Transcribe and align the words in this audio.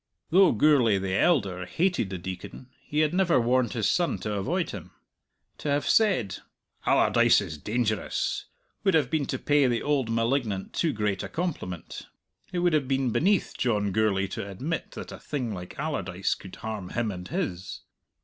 Though 0.31 0.51
Gourlay 0.51 0.97
the 0.97 1.13
elder 1.13 1.67
hated 1.67 2.09
the 2.09 2.17
Deacon, 2.17 2.71
he 2.87 3.01
had 3.01 3.13
never 3.13 3.39
warned 3.39 3.73
his 3.73 3.87
son 3.87 4.17
to 4.21 4.33
avoid 4.33 4.71
him. 4.71 4.89
To 5.59 5.69
have 5.69 5.87
said 5.87 6.37
"Allardyce 6.87 7.39
is 7.39 7.59
dangerous" 7.59 8.45
would 8.83 8.95
have 8.95 9.11
been 9.11 9.27
to 9.27 9.37
pay 9.37 9.67
the 9.67 9.83
old 9.83 10.09
malignant 10.09 10.73
too 10.73 10.91
great 10.91 11.21
a 11.21 11.29
compliment; 11.29 12.07
it 12.51 12.57
would 12.57 12.73
have 12.73 12.87
been 12.87 13.11
beneath 13.11 13.53
John 13.55 13.91
Gourlay 13.91 14.25
to 14.29 14.49
admit 14.49 14.89
that 14.93 15.11
a 15.11 15.19
thing 15.19 15.53
like 15.53 15.77
Allardyce 15.77 16.33
could 16.33 16.55
harm 16.55 16.89
him 16.89 17.11
and 17.11 17.27
his. 17.27 17.81